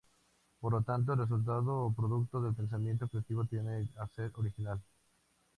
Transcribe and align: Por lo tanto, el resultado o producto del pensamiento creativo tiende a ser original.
Por 0.59 0.73
lo 0.73 0.81
tanto, 0.81 1.13
el 1.13 1.19
resultado 1.19 1.81
o 1.81 1.93
producto 1.93 2.41
del 2.41 2.55
pensamiento 2.55 3.07
creativo 3.07 3.45
tiende 3.45 3.85
a 3.99 4.07
ser 4.07 4.31
original. 4.33 4.81